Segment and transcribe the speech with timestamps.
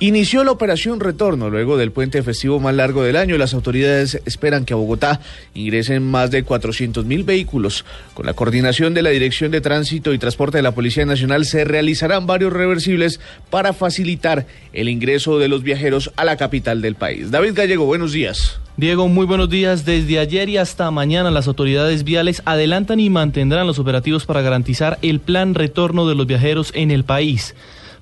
[0.00, 3.38] Inició la operación retorno luego del puente festivo más largo del año.
[3.38, 5.20] Las autoridades esperan que a Bogotá
[5.54, 7.84] ingresen más de 400 mil vehículos.
[8.12, 11.64] Con la coordinación de la Dirección de Tránsito y Transporte de la Policía Nacional se
[11.64, 13.20] realizarán varios reversibles
[13.50, 17.30] para facilitar el ingreso de los viajeros a la capital del país.
[17.30, 18.58] David Gallego, buenos días.
[18.76, 19.84] Diego, muy buenos días.
[19.84, 24.98] Desde ayer y hasta mañana las autoridades viales adelantan y mantendrán los operativos para garantizar
[25.02, 27.54] el plan retorno de los viajeros en el país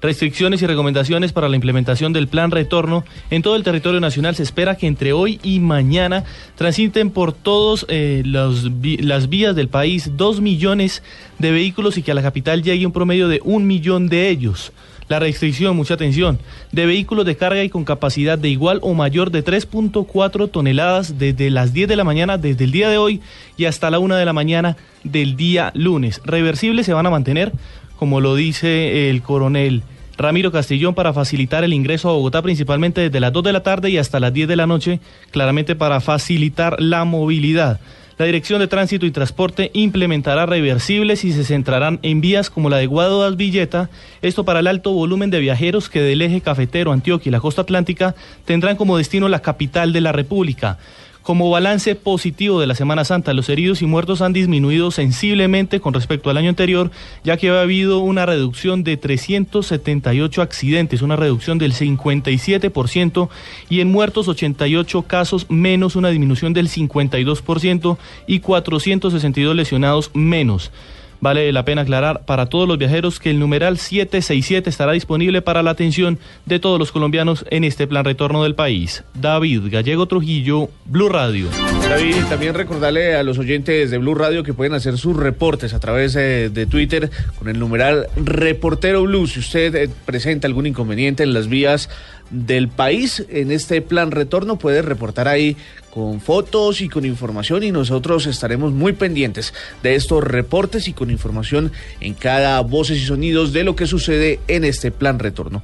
[0.03, 4.35] restricciones y recomendaciones para la implementación del plan retorno en todo el territorio nacional.
[4.35, 6.25] Se espera que entre hoy y mañana
[6.57, 11.03] transiten por todas eh, las vías del país dos millones
[11.39, 14.73] de vehículos y que a la capital llegue un promedio de un millón de ellos.
[15.09, 16.39] La restricción, mucha atención,
[16.71, 21.51] de vehículos de carga y con capacidad de igual o mayor de 3.4 toneladas desde
[21.51, 23.21] las 10 de la mañana, desde el día de hoy
[23.57, 26.21] y hasta la 1 de la mañana del día lunes.
[26.25, 27.53] Reversibles se van a mantener,
[27.97, 29.83] como lo dice el coronel
[30.17, 33.91] Ramiro Castillón para facilitar el ingreso a Bogotá principalmente desde las 2 de la tarde
[33.91, 37.81] y hasta las 10 de la noche, claramente para facilitar la movilidad.
[38.19, 42.77] La Dirección de Tránsito y Transporte implementará reversibles y se centrarán en vías como la
[42.77, 47.31] de Guadodas Villeta, esto para el alto volumen de viajeros que del eje cafetero, Antioquia
[47.31, 50.79] y la costa atlántica tendrán como destino la capital de la República.
[51.23, 55.95] Como balance positivo de la Semana Santa, los heridos y muertos han disminuido sensiblemente con
[55.95, 56.91] respecto al año anterior,
[57.23, 63.29] ya que ha habido una reducción de 378 accidentes, una reducción del 57%,
[63.69, 70.73] y en muertos 88 casos menos, una disminución del 52% y 462 lesionados menos.
[71.23, 75.63] Vale la pena aclarar para todos los viajeros que el numeral 767 estará disponible para
[75.63, 79.05] la atención de todos los colombianos en este plan retorno del país.
[79.15, 81.47] David Gallego Trujillo, Blue Radio.
[81.89, 85.79] David, también recordarle a los oyentes de Blue Radio que pueden hacer sus reportes a
[85.79, 87.09] través eh, de Twitter
[87.39, 89.29] con el numeral Reportero Blue.
[89.29, 91.89] Si usted eh, presenta algún inconveniente en las vías
[92.33, 94.59] del país en este plan retorno.
[94.59, 95.57] Puede reportar ahí
[95.93, 99.53] con fotos y con información y nosotros estaremos muy pendientes
[99.83, 104.41] de estos reportes y con información en cada voces y sonidos de lo que sucede
[104.49, 105.63] en este plan retorno.